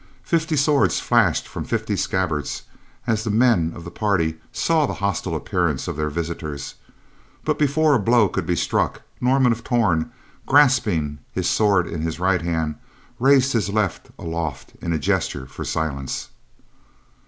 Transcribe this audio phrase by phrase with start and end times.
[0.23, 2.63] Fifty swords flashed from fifty scabbards
[3.05, 6.73] as the men of the party saw the hostile appearance of their visitors,
[7.45, 10.09] but before a blow could be struck, Norman of Torn,
[10.47, 12.77] grasping his sword in his right hand,
[13.19, 16.29] raised his left aloft in a gesture for silence.